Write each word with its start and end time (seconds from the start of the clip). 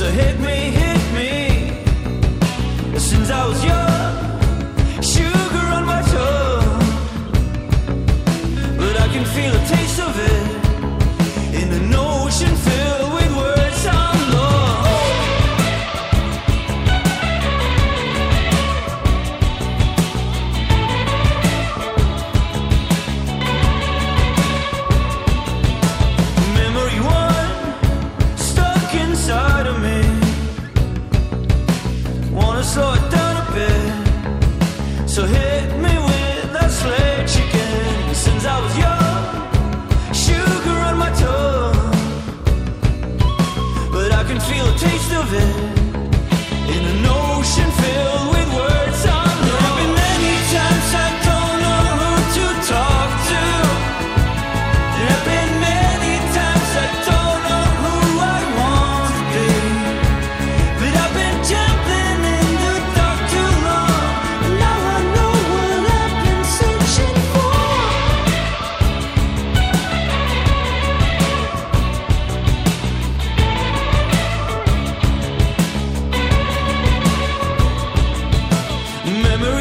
So 0.00 0.08
hit 0.10 0.40
me, 0.40 0.70
hit 0.70 1.02
me. 1.12 1.72
Since 2.98 3.30
I 3.30 3.46
was 3.46 3.59
So 35.10 35.26
hit 35.26 35.76
me. 35.78 35.89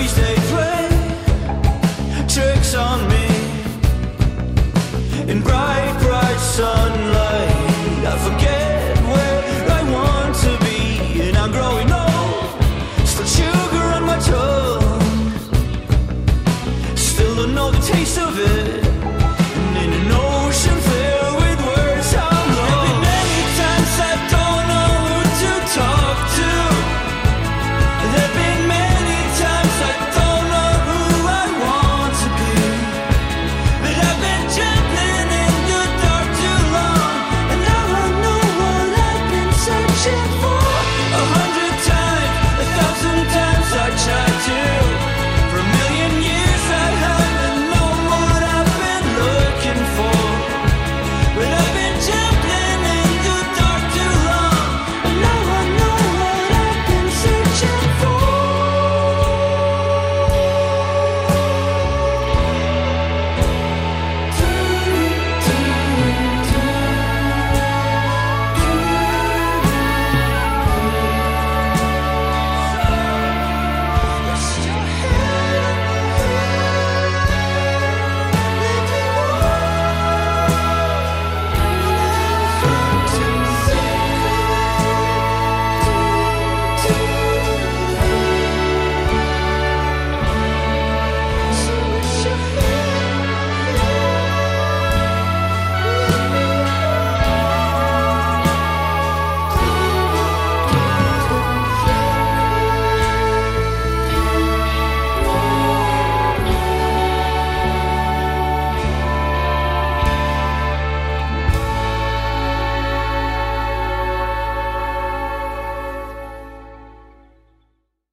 they 0.08 0.36
play 0.52 0.88
tricks 2.28 2.74
on 2.74 3.06
me. 3.10 3.28
In 5.30 5.42
bright 5.42 5.89